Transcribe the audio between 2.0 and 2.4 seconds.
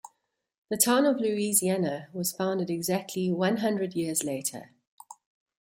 was